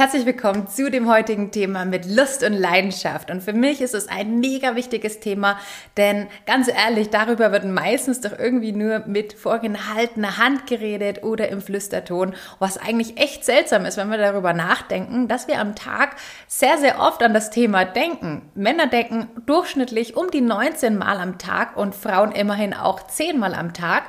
Herzlich 0.00 0.24
willkommen 0.24 0.66
zu 0.66 0.90
dem 0.90 1.10
heutigen 1.10 1.50
Thema 1.50 1.84
mit 1.84 2.06
Lust 2.06 2.42
und 2.42 2.54
Leidenschaft. 2.54 3.30
Und 3.30 3.42
für 3.42 3.52
mich 3.52 3.82
ist 3.82 3.94
es 3.94 4.08
ein 4.08 4.40
mega 4.40 4.74
wichtiges 4.74 5.20
Thema, 5.20 5.58
denn 5.98 6.26
ganz 6.46 6.68
ehrlich, 6.68 7.10
darüber 7.10 7.52
wird 7.52 7.66
meistens 7.66 8.22
doch 8.22 8.32
irgendwie 8.38 8.72
nur 8.72 9.00
mit 9.00 9.34
vorgehaltener 9.34 10.38
Hand 10.38 10.66
geredet 10.66 11.22
oder 11.22 11.50
im 11.50 11.60
Flüsterton, 11.60 12.34
was 12.58 12.78
eigentlich 12.78 13.18
echt 13.18 13.44
seltsam 13.44 13.84
ist, 13.84 13.98
wenn 13.98 14.10
wir 14.10 14.16
darüber 14.16 14.54
nachdenken, 14.54 15.28
dass 15.28 15.48
wir 15.48 15.60
am 15.60 15.74
Tag 15.74 16.16
sehr, 16.48 16.78
sehr 16.78 16.98
oft 16.98 17.22
an 17.22 17.34
das 17.34 17.50
Thema 17.50 17.84
denken. 17.84 18.50
Männer 18.54 18.86
denken 18.86 19.28
durchschnittlich 19.44 20.16
um 20.16 20.30
die 20.30 20.40
19 20.40 20.96
Mal 20.96 21.18
am 21.18 21.36
Tag 21.36 21.76
und 21.76 21.94
Frauen 21.94 22.32
immerhin 22.32 22.72
auch 22.72 23.06
10 23.06 23.38
Mal 23.38 23.52
am 23.52 23.74
Tag 23.74 24.04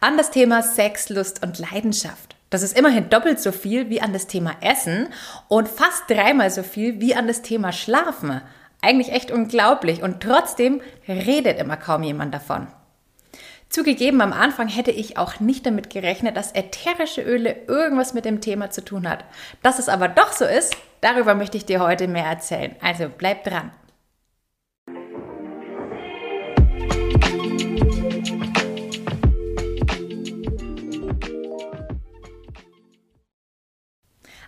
an 0.00 0.16
das 0.16 0.32
Thema 0.32 0.64
Sex, 0.64 1.08
Lust 1.08 1.46
und 1.46 1.60
Leidenschaft. 1.60 2.35
Das 2.50 2.62
ist 2.62 2.78
immerhin 2.78 3.08
doppelt 3.08 3.40
so 3.40 3.50
viel 3.50 3.90
wie 3.90 4.00
an 4.00 4.12
das 4.12 4.26
Thema 4.26 4.52
Essen 4.60 5.08
und 5.48 5.68
fast 5.68 6.04
dreimal 6.08 6.50
so 6.50 6.62
viel 6.62 7.00
wie 7.00 7.14
an 7.14 7.26
das 7.26 7.42
Thema 7.42 7.72
Schlafen. 7.72 8.40
Eigentlich 8.82 9.12
echt 9.12 9.30
unglaublich 9.30 10.02
und 10.02 10.22
trotzdem 10.22 10.80
redet 11.08 11.58
immer 11.58 11.76
kaum 11.76 12.02
jemand 12.02 12.32
davon. 12.32 12.68
Zugegeben, 13.68 14.20
am 14.20 14.32
Anfang 14.32 14.68
hätte 14.68 14.92
ich 14.92 15.18
auch 15.18 15.40
nicht 15.40 15.66
damit 15.66 15.90
gerechnet, 15.90 16.36
dass 16.36 16.54
ätherische 16.54 17.22
Öle 17.22 17.56
irgendwas 17.66 18.14
mit 18.14 18.24
dem 18.24 18.40
Thema 18.40 18.70
zu 18.70 18.84
tun 18.84 19.08
hat. 19.08 19.24
Dass 19.62 19.80
es 19.80 19.88
aber 19.88 20.08
doch 20.08 20.32
so 20.32 20.44
ist, 20.44 20.76
darüber 21.00 21.34
möchte 21.34 21.56
ich 21.56 21.64
dir 21.64 21.80
heute 21.80 22.06
mehr 22.06 22.26
erzählen. 22.26 22.76
Also 22.80 23.08
bleib 23.08 23.42
dran. 23.42 23.72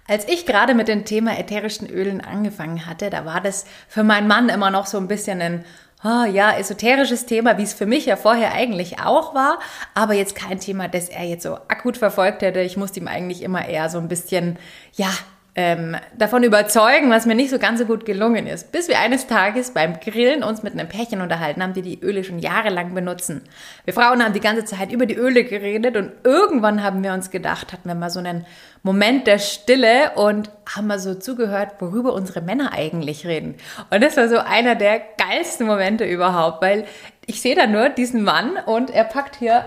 Als 0.09 0.27
ich 0.27 0.47
gerade 0.47 0.75
mit 0.75 0.89
dem 0.89 1.05
Thema 1.05 1.39
ätherischen 1.39 1.89
Ölen 1.89 2.23
angefangen 2.23 2.87
hatte, 2.87 3.11
da 3.11 3.27
war 3.27 3.43
das 3.43 3.67
für 3.89 4.03
meinen 4.03 4.27
Mann 4.27 4.49
immer 4.49 4.71
noch 4.71 4.87
so 4.87 4.97
ein 4.97 5.07
bisschen 5.07 5.41
ein 5.43 5.65
oh, 6.03 6.25
ja, 6.25 6.57
esoterisches 6.57 7.27
Thema, 7.27 7.59
wie 7.59 7.63
es 7.63 7.75
für 7.75 7.87
mich 7.87 8.07
ja 8.07 8.17
vorher 8.17 8.53
eigentlich 8.53 9.01
auch 9.01 9.35
war, 9.35 9.59
aber 9.95 10.15
jetzt 10.15 10.35
kein 10.35 10.61
Thema, 10.61 10.89
das 10.89 11.09
er 11.09 11.25
jetzt 11.25 11.43
so 11.43 11.57
akut 11.69 11.97
verfolgt 11.97 12.43
hätte. 12.43 12.61
Ich 12.61 12.77
musste 12.77 13.01
ihm 13.01 13.09
eigentlich 13.09 13.43
immer 13.43 13.69
eher 13.69 13.89
so 13.89 13.99
ein 13.99 14.09
bisschen, 14.09 14.59
ja, 14.95 15.11
ähm, 15.55 15.97
davon 16.17 16.45
überzeugen, 16.45 17.11
was 17.11 17.27
mir 17.27 17.35
nicht 17.35 17.51
so 17.51 17.59
ganz 17.59 17.81
so 17.81 17.87
gut 17.87 18.05
gelungen 18.05 18.47
ist. 18.47 18.71
Bis 18.71 18.87
wir 18.87 19.01
eines 19.01 19.27
Tages 19.27 19.73
beim 19.73 19.99
Grillen 19.99 20.45
uns 20.45 20.63
mit 20.63 20.73
einem 20.73 20.89
Pärchen 20.89 21.21
unterhalten 21.21 21.63
haben, 21.63 21.73
die 21.73 21.83
die 21.83 22.01
Öle 22.01 22.23
schon 22.23 22.39
jahrelang 22.39 22.95
benutzen. 22.95 23.43
Wir 23.85 23.93
Frauen 23.93 24.23
haben 24.23 24.35
die 24.35 24.41
ganze 24.41 24.65
Zeit 24.65 24.93
über 24.93 25.07
die 25.07 25.17
Öle 25.17 25.45
geredet 25.45 25.97
und 25.97 26.13
irgendwann 26.23 26.85
haben 26.85 27.03
wir 27.03 27.13
uns 27.13 27.31
gedacht, 27.31 27.73
hatten 27.73 27.89
wir 27.89 27.97
mal 27.97 28.11
so 28.11 28.21
einen 28.21 28.47
Moment 28.85 29.27
der 29.27 29.39
Stille 29.39 30.13
und 30.15 30.51
haben 30.75 30.87
mal 30.87 31.01
so 31.01 31.15
zugehört, 31.15 31.73
worüber 31.81 32.13
unsere 32.13 32.41
Männer 32.41 32.73
eigentlich 32.73 33.27
reden. 33.27 33.57
Und 33.91 34.03
das 34.03 34.17
war 34.17 34.29
so 34.29 34.39
einer 34.39 34.77
der 34.77 35.01
geilsten 35.17 35.67
Momente 35.67 36.05
überhaupt, 36.05 36.63
weil 36.63 36.85
ich 37.27 37.43
sehe 37.43 37.57
da 37.57 37.67
nur 37.67 37.89
diesen 37.89 38.23
Mann 38.23 38.57
und 38.65 38.91
er 38.91 39.05
packt 39.05 39.37
hier 39.37 39.65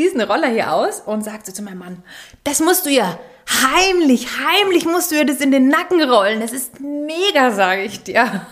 diesen 0.00 0.20
Roller 0.22 0.48
hier 0.48 0.72
aus 0.72 1.00
und 1.00 1.22
sagt 1.22 1.46
so 1.46 1.52
zu 1.52 1.62
meinem 1.62 1.78
Mann, 1.78 2.02
das 2.44 2.60
musst 2.60 2.86
du 2.86 2.90
ja 2.90 3.18
heimlich, 3.48 4.26
heimlich 4.38 4.86
musst 4.86 5.10
du 5.10 5.16
ihr 5.16 5.26
das 5.26 5.40
in 5.40 5.50
den 5.50 5.68
Nacken 5.68 6.02
rollen. 6.02 6.40
Das 6.40 6.52
ist 6.52 6.80
mega, 6.80 7.50
sage 7.50 7.82
ich 7.82 8.02
dir. 8.02 8.46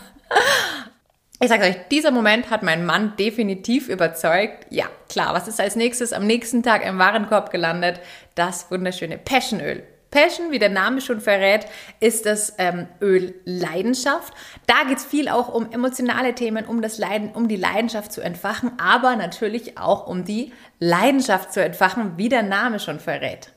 Ich 1.40 1.48
sage 1.48 1.64
euch, 1.64 1.76
dieser 1.90 2.10
Moment 2.10 2.50
hat 2.50 2.62
meinen 2.62 2.84
Mann 2.84 3.14
definitiv 3.16 3.88
überzeugt. 3.88 4.66
Ja, 4.70 4.86
klar, 5.08 5.34
was 5.34 5.48
ist 5.48 5.60
als 5.60 5.76
nächstes 5.76 6.12
am 6.12 6.26
nächsten 6.26 6.62
Tag 6.62 6.84
im 6.84 6.98
Warenkorb 6.98 7.50
gelandet? 7.50 8.00
Das 8.34 8.70
wunderschöne 8.70 9.18
Passionöl. 9.18 9.84
Passion, 10.10 10.50
wie 10.50 10.58
der 10.58 10.70
Name 10.70 11.00
schon 11.00 11.20
verrät, 11.20 11.66
ist 12.00 12.24
das 12.24 12.54
ähm, 12.58 12.88
Öl 13.00 13.34
Leidenschaft. 13.44 14.32
Da 14.66 14.84
geht 14.88 14.98
es 14.98 15.04
viel 15.04 15.28
auch 15.28 15.52
um 15.52 15.70
emotionale 15.70 16.34
Themen, 16.34 16.64
um 16.64 16.80
das 16.80 16.98
Leiden, 16.98 17.32
um 17.32 17.48
die 17.48 17.56
Leidenschaft 17.56 18.12
zu 18.12 18.22
entfachen, 18.22 18.72
aber 18.78 19.16
natürlich 19.16 19.78
auch 19.78 20.06
um 20.06 20.24
die 20.24 20.52
Leidenschaft 20.78 21.52
zu 21.52 21.62
entfachen, 21.62 22.14
wie 22.16 22.28
der 22.28 22.42
Name 22.42 22.80
schon 22.80 23.00
verrät. 23.00 23.50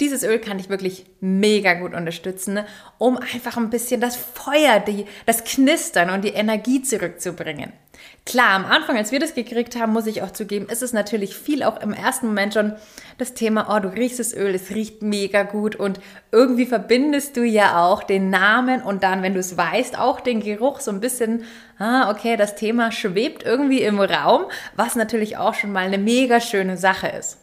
Dieses 0.00 0.24
Öl 0.24 0.38
kann 0.38 0.58
dich 0.58 0.68
wirklich 0.68 1.06
mega 1.20 1.72
gut 1.72 1.94
unterstützen, 1.94 2.60
um 2.98 3.16
einfach 3.16 3.56
ein 3.56 3.70
bisschen 3.70 4.00
das 4.00 4.16
Feuer, 4.16 4.78
die, 4.78 5.06
das 5.24 5.44
Knistern 5.44 6.10
und 6.10 6.22
die 6.22 6.34
Energie 6.34 6.82
zurückzubringen. 6.82 7.72
Klar, 8.24 8.54
am 8.54 8.64
Anfang, 8.64 8.96
als 8.96 9.12
wir 9.12 9.20
das 9.20 9.34
gekriegt 9.34 9.76
haben, 9.76 9.92
muss 9.92 10.06
ich 10.06 10.22
auch 10.22 10.32
zugeben, 10.32 10.66
ist 10.68 10.82
es 10.82 10.92
natürlich 10.92 11.36
viel 11.36 11.62
auch 11.62 11.80
im 11.80 11.92
ersten 11.92 12.26
Moment 12.26 12.54
schon 12.54 12.72
das 13.18 13.34
Thema, 13.34 13.74
oh, 13.74 13.78
du 13.78 13.88
riechst 13.88 14.18
das 14.18 14.34
Öl, 14.34 14.54
es 14.54 14.70
riecht 14.70 15.02
mega 15.02 15.44
gut 15.44 15.76
und 15.76 16.00
irgendwie 16.32 16.66
verbindest 16.66 17.36
du 17.36 17.44
ja 17.44 17.84
auch 17.84 18.02
den 18.02 18.30
Namen 18.30 18.82
und 18.82 19.04
dann, 19.04 19.22
wenn 19.22 19.34
du 19.34 19.40
es 19.40 19.56
weißt, 19.56 19.98
auch 19.98 20.20
den 20.20 20.40
Geruch 20.40 20.80
so 20.80 20.90
ein 20.90 21.00
bisschen, 21.00 21.44
ah, 21.78 22.10
okay, 22.10 22.36
das 22.36 22.56
Thema 22.56 22.90
schwebt 22.90 23.44
irgendwie 23.44 23.82
im 23.82 24.00
Raum, 24.00 24.46
was 24.74 24.96
natürlich 24.96 25.36
auch 25.36 25.54
schon 25.54 25.72
mal 25.72 25.84
eine 25.84 25.98
mega 25.98 26.40
schöne 26.40 26.76
Sache 26.76 27.08
ist. 27.08 27.38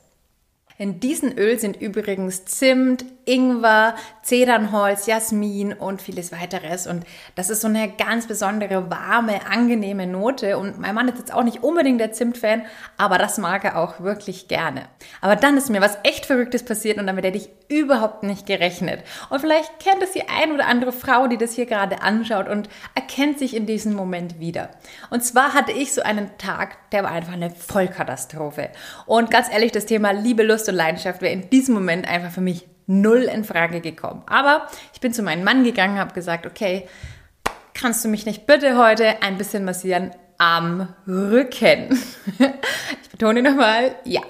In 0.78 1.00
diesem 1.00 1.38
Öl 1.38 1.60
sind 1.60 1.80
übrigens 1.80 2.46
Zimt, 2.46 3.06
Ingwer, 3.26 3.96
Zedernholz, 4.22 5.06
Jasmin 5.06 5.74
und 5.74 6.02
vieles 6.02 6.32
weiteres. 6.32 6.88
Und 6.88 7.06
das 7.36 7.50
ist 7.50 7.62
so 7.62 7.68
eine 7.68 7.92
ganz 7.92 8.28
besondere, 8.28 8.90
warme, 8.90 9.46
angenehme 9.50 10.08
Note. 10.08 10.58
Und 10.58 10.80
mein 10.80 10.96
Mann 10.96 11.08
ist 11.08 11.20
jetzt 11.20 11.34
auch 11.34 11.44
nicht 11.44 11.64
unbedingt 11.64 12.02
der 12.02 12.12
Zimt-Fan, 12.12 12.64
aber 12.98 13.18
das 13.18 13.38
mag 13.38 13.64
er 13.64 13.78
auch 13.78 14.02
wirklich 14.02 14.48
gerne. 14.48 14.84
Aber 15.22 15.36
dann 15.36 15.58
ist 15.58 15.70
mir 15.70 15.82
was 15.82 15.98
echt 16.04 16.26
Verrücktes 16.26 16.64
passiert 16.64 16.98
und 16.98 17.08
damit 17.08 17.24
hätte 17.24 17.38
ich 17.38 17.50
überhaupt 17.70 18.24
nicht 18.24 18.46
gerechnet. 18.46 19.04
Und 19.30 19.40
vielleicht 19.40 19.80
kennt 19.80 20.04
es 20.04 20.12
die 20.12 20.28
ein 20.28 20.52
oder 20.52 20.68
andere 20.68 20.92
Frau, 20.92 21.28
die 21.28 21.38
das 21.38 21.54
hier 21.54 21.66
gerade 21.66 22.02
anschaut 22.02 22.48
und 22.48 22.68
erkennt 22.96 23.40
sich 23.40 23.56
in 23.56 23.66
diesem 23.66 23.94
Moment 23.94 24.40
wieder. 24.40 24.70
Und 25.10 25.24
zwar 25.24 25.54
hatte 25.54 25.72
ich 25.72 25.94
so 25.94 26.02
einen 26.02 26.38
Tag, 26.38 26.90
der 26.92 27.04
war 27.04 27.12
einfach 27.12 27.34
eine 27.34 27.52
Vollkatastrophe. 27.52 28.70
Und 29.06 29.32
ganz 29.32 29.52
ehrlich, 29.52 29.72
das 29.72 29.86
Thema 29.86 30.12
Liebe, 30.12 30.44
Lust 30.44 30.63
und 30.68 30.76
Leidenschaft 30.76 31.22
wäre 31.22 31.34
in 31.34 31.50
diesem 31.50 31.74
Moment 31.74 32.08
einfach 32.08 32.32
für 32.32 32.42
mich 32.42 32.68
null 32.88 33.24
in 33.24 33.44
Frage 33.44 33.82
gekommen. 33.82 34.24
Aber 34.26 34.68
ich 34.94 35.02
bin 35.02 35.14
zu 35.14 35.24
meinem 35.24 35.44
Mann 35.44 35.64
gegangen, 35.64 36.00
habe 36.00 36.14
gesagt, 36.14 36.46
okay, 36.46 36.88
kannst 37.74 38.04
du 38.04 38.10
mich 38.10 38.26
nicht 38.26 38.46
bitte 38.46 38.78
heute 38.78 39.22
ein 39.22 39.38
bisschen 39.38 39.66
massieren 39.66 40.12
am 40.38 40.94
Rücken? 41.08 41.98
ich 43.02 43.10
betone 43.10 43.42
nochmal, 43.42 43.96
ja, 44.04 44.22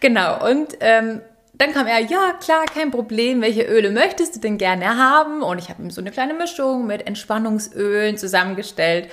genau. 0.00 0.48
Und 0.48 0.76
ähm, 0.80 1.20
dann 1.54 1.72
kam 1.72 1.86
er, 1.86 2.00
ja 2.00 2.34
klar, 2.40 2.66
kein 2.66 2.90
Problem, 2.90 3.40
welche 3.40 3.62
Öle 3.62 3.90
möchtest 3.90 4.36
du 4.36 4.40
denn 4.40 4.58
gerne 4.58 4.96
haben? 4.96 5.42
Und 5.42 5.58
ich 5.58 5.70
habe 5.70 5.82
ihm 5.82 5.90
so 5.90 6.00
eine 6.00 6.10
kleine 6.10 6.34
Mischung 6.34 6.86
mit 6.86 7.06
Entspannungsölen 7.06 8.18
zusammengestellt. 8.18 9.10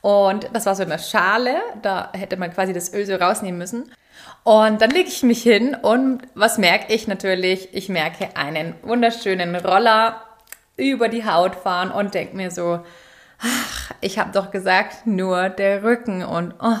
Und 0.00 0.48
das 0.52 0.66
war 0.66 0.74
so 0.76 0.82
eine 0.82 0.98
Schale, 0.98 1.56
da 1.82 2.10
hätte 2.12 2.36
man 2.36 2.52
quasi 2.52 2.72
das 2.72 2.94
Öl 2.94 3.04
so 3.06 3.16
rausnehmen 3.16 3.58
müssen. 3.58 3.90
Und 4.42 4.80
dann 4.80 4.90
lege 4.90 5.08
ich 5.08 5.22
mich 5.22 5.42
hin 5.42 5.74
und 5.74 6.22
was 6.34 6.56
merke 6.56 6.92
ich 6.92 7.06
natürlich? 7.06 7.68
Ich 7.72 7.88
merke 7.88 8.36
einen 8.36 8.74
wunderschönen 8.82 9.54
Roller 9.54 10.22
über 10.76 11.08
die 11.08 11.26
Haut 11.26 11.54
fahren 11.54 11.90
und 11.90 12.14
denke 12.14 12.36
mir 12.36 12.50
so, 12.50 12.80
ach, 13.38 13.92
ich 14.00 14.18
habe 14.18 14.32
doch 14.32 14.50
gesagt, 14.50 15.06
nur 15.06 15.50
der 15.50 15.82
Rücken 15.82 16.24
und 16.24 16.54
oh, 16.58 16.78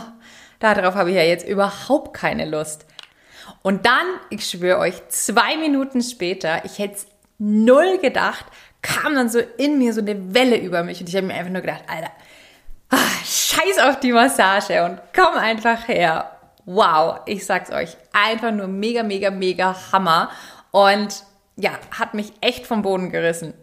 darauf 0.58 0.94
habe 0.94 1.10
ich 1.10 1.16
ja 1.16 1.22
jetzt 1.22 1.46
überhaupt 1.46 2.14
keine 2.14 2.46
Lust. 2.46 2.86
Und 3.62 3.84
dann, 3.84 4.06
ich 4.30 4.48
schwöre 4.48 4.78
euch, 4.78 5.08
zwei 5.08 5.56
Minuten 5.58 6.02
später, 6.02 6.64
ich 6.64 6.78
hätte 6.78 6.94
es 6.94 7.06
null 7.38 7.98
gedacht, 7.98 8.46
kam 8.80 9.14
dann 9.14 9.28
so 9.28 9.38
in 9.58 9.78
mir 9.78 9.92
so 9.92 10.00
eine 10.00 10.34
Welle 10.34 10.56
über 10.56 10.82
mich 10.82 11.00
und 11.00 11.08
ich 11.08 11.16
habe 11.16 11.26
mir 11.26 11.34
einfach 11.34 11.52
nur 11.52 11.60
gedacht, 11.60 11.84
Alter, 11.86 12.10
ach, 12.88 13.24
scheiß 13.24 13.78
auf 13.82 14.00
die 14.00 14.12
Massage 14.12 14.82
und 14.84 14.98
komm 15.14 15.34
einfach 15.34 15.88
her 15.88 16.39
wow, 16.64 17.20
ich 17.26 17.44
sag's 17.46 17.70
euch, 17.70 17.96
einfach 18.12 18.52
nur 18.52 18.68
mega, 18.68 19.02
mega, 19.02 19.30
mega 19.30 19.76
Hammer. 19.92 20.30
Und 20.70 21.24
ja, 21.56 21.72
hat 21.90 22.14
mich 22.14 22.32
echt 22.40 22.66
vom 22.66 22.82
Boden 22.82 23.10
gerissen. 23.10 23.54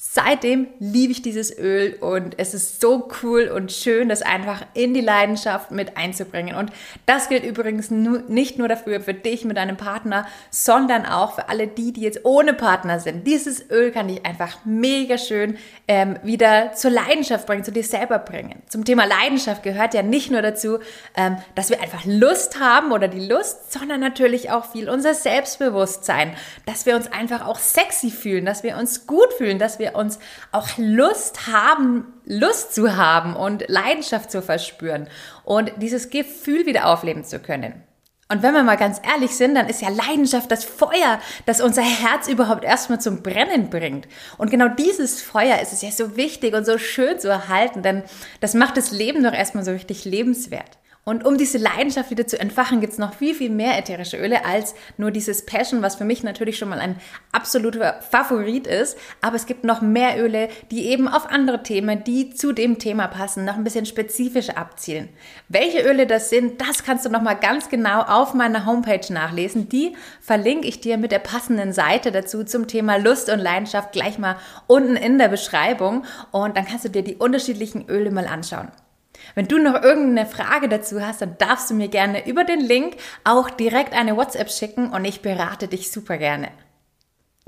Seitdem 0.00 0.68
liebe 0.78 1.10
ich 1.10 1.22
dieses 1.22 1.58
Öl 1.58 1.96
und 2.00 2.38
es 2.38 2.54
ist 2.54 2.80
so 2.80 3.08
cool 3.20 3.48
und 3.48 3.72
schön, 3.72 4.08
das 4.08 4.22
einfach 4.22 4.64
in 4.74 4.94
die 4.94 5.00
Leidenschaft 5.00 5.72
mit 5.72 5.96
einzubringen. 5.96 6.54
Und 6.54 6.70
das 7.04 7.28
gilt 7.28 7.42
übrigens 7.42 7.90
nicht 7.90 8.58
nur 8.58 8.68
dafür 8.68 9.00
für 9.00 9.12
dich 9.12 9.44
mit 9.44 9.56
deinem 9.56 9.76
Partner, 9.76 10.24
sondern 10.52 11.04
auch 11.04 11.34
für 11.34 11.48
alle 11.48 11.66
die, 11.66 11.92
die 11.92 12.02
jetzt 12.02 12.24
ohne 12.24 12.54
Partner 12.54 13.00
sind. 13.00 13.26
Dieses 13.26 13.72
Öl 13.72 13.90
kann 13.90 14.06
dich 14.06 14.24
einfach 14.24 14.58
mega 14.64 15.18
schön 15.18 15.58
ähm, 15.88 16.16
wieder 16.22 16.74
zur 16.74 16.92
Leidenschaft 16.92 17.48
bringen, 17.48 17.64
zu 17.64 17.72
dir 17.72 17.82
selber 17.82 18.20
bringen. 18.20 18.62
Zum 18.68 18.84
Thema 18.84 19.04
Leidenschaft 19.04 19.64
gehört 19.64 19.94
ja 19.94 20.04
nicht 20.04 20.30
nur 20.30 20.42
dazu, 20.42 20.78
ähm, 21.16 21.38
dass 21.56 21.70
wir 21.70 21.82
einfach 21.82 22.04
Lust 22.04 22.60
haben 22.60 22.92
oder 22.92 23.08
die 23.08 23.26
Lust, 23.26 23.72
sondern 23.72 23.98
natürlich 23.98 24.52
auch 24.52 24.70
viel 24.70 24.88
unser 24.88 25.14
Selbstbewusstsein, 25.14 26.34
dass 26.66 26.86
wir 26.86 26.94
uns 26.94 27.10
einfach 27.10 27.44
auch 27.44 27.58
sexy 27.58 28.12
fühlen, 28.12 28.44
dass 28.44 28.62
wir 28.62 28.76
uns 28.76 29.08
gut 29.08 29.32
fühlen, 29.32 29.58
dass 29.58 29.80
wir 29.80 29.87
wir 29.88 29.98
uns 29.98 30.18
auch 30.52 30.68
Lust 30.76 31.46
haben, 31.46 32.06
Lust 32.24 32.74
zu 32.74 32.96
haben 32.96 33.36
und 33.36 33.64
Leidenschaft 33.68 34.30
zu 34.30 34.42
verspüren 34.42 35.08
und 35.44 35.72
dieses 35.76 36.10
Gefühl 36.10 36.66
wieder 36.66 36.86
aufleben 36.86 37.24
zu 37.24 37.38
können. 37.38 37.82
Und 38.30 38.42
wenn 38.42 38.52
wir 38.52 38.62
mal 38.62 38.76
ganz 38.76 39.00
ehrlich 39.02 39.34
sind, 39.34 39.54
dann 39.54 39.68
ist 39.68 39.80
ja 39.80 39.88
Leidenschaft 39.88 40.50
das 40.50 40.62
Feuer, 40.62 41.18
das 41.46 41.62
unser 41.62 41.82
Herz 41.82 42.28
überhaupt 42.28 42.62
erstmal 42.62 43.00
zum 43.00 43.22
Brennen 43.22 43.70
bringt. 43.70 44.06
Und 44.36 44.50
genau 44.50 44.68
dieses 44.68 45.22
Feuer 45.22 45.60
ist 45.62 45.72
es 45.72 45.80
ja 45.80 45.90
so 45.90 46.14
wichtig 46.16 46.54
und 46.54 46.66
so 46.66 46.76
schön 46.76 47.18
zu 47.18 47.28
erhalten, 47.28 47.82
denn 47.82 48.02
das 48.40 48.52
macht 48.52 48.76
das 48.76 48.90
Leben 48.90 49.24
doch 49.24 49.32
erstmal 49.32 49.64
so 49.64 49.70
richtig 49.70 50.04
lebenswert. 50.04 50.76
Und 51.08 51.24
um 51.24 51.38
diese 51.38 51.56
Leidenschaft 51.56 52.10
wieder 52.10 52.26
zu 52.26 52.38
entfachen, 52.38 52.82
gibt 52.82 52.92
es 52.92 52.98
noch 52.98 53.14
viel, 53.14 53.34
viel 53.34 53.48
mehr 53.48 53.78
ätherische 53.78 54.18
Öle 54.18 54.44
als 54.44 54.74
nur 54.98 55.10
dieses 55.10 55.46
Passion, 55.46 55.80
was 55.80 55.96
für 55.96 56.04
mich 56.04 56.22
natürlich 56.22 56.58
schon 56.58 56.68
mal 56.68 56.80
ein 56.80 56.96
absoluter 57.32 58.02
Favorit 58.02 58.66
ist. 58.66 58.98
Aber 59.22 59.36
es 59.36 59.46
gibt 59.46 59.64
noch 59.64 59.80
mehr 59.80 60.22
Öle, 60.22 60.50
die 60.70 60.84
eben 60.84 61.08
auf 61.08 61.30
andere 61.30 61.62
Themen, 61.62 62.04
die 62.04 62.28
zu 62.28 62.52
dem 62.52 62.78
Thema 62.78 63.06
passen, 63.06 63.46
noch 63.46 63.54
ein 63.54 63.64
bisschen 63.64 63.86
spezifischer 63.86 64.58
abzielen. 64.58 65.08
Welche 65.48 65.80
Öle 65.80 66.06
das 66.06 66.28
sind, 66.28 66.60
das 66.60 66.84
kannst 66.84 67.06
du 67.06 67.08
noch 67.08 67.22
mal 67.22 67.36
ganz 67.36 67.70
genau 67.70 68.02
auf 68.02 68.34
meiner 68.34 68.66
Homepage 68.66 69.10
nachlesen. 69.10 69.70
Die 69.70 69.96
verlinke 70.20 70.68
ich 70.68 70.82
dir 70.82 70.98
mit 70.98 71.10
der 71.10 71.20
passenden 71.20 71.72
Seite 71.72 72.12
dazu 72.12 72.44
zum 72.44 72.66
Thema 72.66 72.98
Lust 72.98 73.30
und 73.30 73.38
Leidenschaft 73.38 73.92
gleich 73.92 74.18
mal 74.18 74.36
unten 74.66 74.94
in 74.94 75.16
der 75.16 75.28
Beschreibung. 75.28 76.04
Und 76.32 76.54
dann 76.58 76.66
kannst 76.66 76.84
du 76.84 76.90
dir 76.90 77.02
die 77.02 77.16
unterschiedlichen 77.16 77.88
Öle 77.88 78.10
mal 78.10 78.26
anschauen. 78.26 78.68
Wenn 79.34 79.48
du 79.48 79.58
noch 79.58 79.82
irgendeine 79.82 80.26
Frage 80.26 80.68
dazu 80.68 81.00
hast, 81.00 81.22
dann 81.22 81.36
darfst 81.38 81.70
du 81.70 81.74
mir 81.74 81.88
gerne 81.88 82.26
über 82.26 82.44
den 82.44 82.60
Link 82.60 82.96
auch 83.24 83.50
direkt 83.50 83.92
eine 83.92 84.16
WhatsApp 84.16 84.50
schicken 84.50 84.90
und 84.90 85.04
ich 85.04 85.22
berate 85.22 85.68
dich 85.68 85.90
super 85.90 86.18
gerne. 86.18 86.48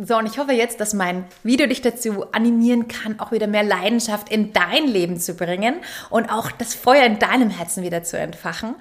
So, 0.02 0.16
und 0.16 0.24
ich 0.24 0.38
hoffe 0.38 0.52
jetzt, 0.52 0.80
dass 0.80 0.94
mein 0.94 1.26
Video 1.42 1.66
dich 1.66 1.82
dazu 1.82 2.24
animieren 2.32 2.88
kann, 2.88 3.20
auch 3.20 3.32
wieder 3.32 3.46
mehr 3.46 3.62
Leidenschaft 3.62 4.30
in 4.30 4.54
dein 4.54 4.86
Leben 4.86 5.20
zu 5.20 5.34
bringen 5.34 5.74
und 6.08 6.32
auch 6.32 6.50
das 6.50 6.74
Feuer 6.74 7.04
in 7.04 7.18
deinem 7.18 7.50
Herzen 7.50 7.82
wieder 7.82 8.02
zu 8.02 8.18
entfachen. 8.18 8.76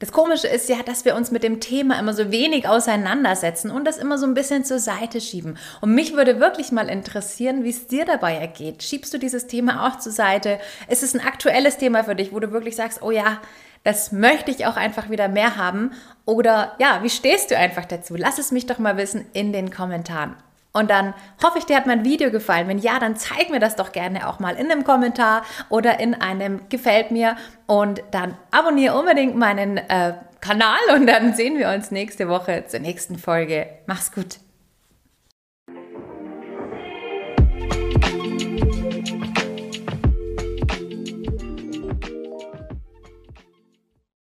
Das 0.00 0.12
Komische 0.12 0.46
ist 0.46 0.68
ja, 0.68 0.82
dass 0.84 1.04
wir 1.04 1.16
uns 1.16 1.32
mit 1.32 1.42
dem 1.42 1.58
Thema 1.58 1.98
immer 1.98 2.12
so 2.14 2.30
wenig 2.30 2.68
auseinandersetzen 2.68 3.70
und 3.70 3.84
das 3.84 3.98
immer 3.98 4.16
so 4.16 4.26
ein 4.26 4.34
bisschen 4.34 4.64
zur 4.64 4.78
Seite 4.78 5.20
schieben. 5.20 5.58
Und 5.80 5.92
mich 5.92 6.14
würde 6.14 6.38
wirklich 6.38 6.70
mal 6.70 6.88
interessieren, 6.88 7.64
wie 7.64 7.70
es 7.70 7.88
dir 7.88 8.04
dabei 8.04 8.36
ergeht. 8.36 8.84
Schiebst 8.84 9.12
du 9.12 9.18
dieses 9.18 9.48
Thema 9.48 9.88
auch 9.88 9.98
zur 9.98 10.12
Seite? 10.12 10.60
Ist 10.88 11.02
es 11.02 11.14
ein 11.14 11.26
aktuelles 11.26 11.78
Thema 11.78 12.04
für 12.04 12.14
dich, 12.14 12.32
wo 12.32 12.38
du 12.38 12.52
wirklich 12.52 12.76
sagst, 12.76 13.02
oh 13.02 13.10
ja, 13.10 13.40
das 13.82 14.12
möchte 14.12 14.52
ich 14.52 14.66
auch 14.66 14.76
einfach 14.76 15.10
wieder 15.10 15.26
mehr 15.26 15.56
haben? 15.56 15.90
Oder 16.24 16.76
ja, 16.78 17.02
wie 17.02 17.10
stehst 17.10 17.50
du 17.50 17.56
einfach 17.56 17.84
dazu? 17.84 18.14
Lass 18.16 18.38
es 18.38 18.52
mich 18.52 18.66
doch 18.66 18.78
mal 18.78 18.96
wissen 18.98 19.26
in 19.32 19.52
den 19.52 19.70
Kommentaren. 19.72 20.36
Und 20.78 20.90
dann 20.90 21.12
hoffe 21.42 21.58
ich, 21.58 21.66
dir 21.66 21.76
hat 21.76 21.86
mein 21.86 22.04
Video 22.04 22.30
gefallen. 22.30 22.68
Wenn 22.68 22.78
ja, 22.78 23.00
dann 23.00 23.16
zeig 23.16 23.50
mir 23.50 23.58
das 23.58 23.74
doch 23.74 23.90
gerne 23.90 24.28
auch 24.28 24.38
mal 24.38 24.54
in 24.54 24.70
einem 24.70 24.84
Kommentar 24.84 25.42
oder 25.70 25.98
in 25.98 26.14
einem 26.14 26.68
Gefällt 26.68 27.10
mir. 27.10 27.36
Und 27.66 28.02
dann 28.12 28.36
abonniere 28.52 28.96
unbedingt 28.96 29.36
meinen 29.36 29.76
äh, 29.76 30.14
Kanal 30.40 30.78
und 30.94 31.06
dann 31.08 31.34
sehen 31.34 31.58
wir 31.58 31.68
uns 31.70 31.90
nächste 31.90 32.28
Woche 32.28 32.64
zur 32.68 32.78
nächsten 32.78 33.18
Folge. 33.18 33.66
Mach's 33.86 34.12
gut. 34.12 34.38